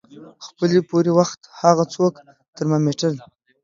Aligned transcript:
خپلې 0.45 0.79
پورې 0.89 1.11
وخت 1.19 1.39
هغه 1.61 1.83
څوکه 1.93 2.21
ترمامیټر 2.55 3.11
د 3.17 3.19